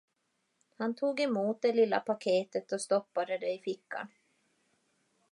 [0.77, 4.07] Han tog emot det lilla paketet och stoppade det i fickan.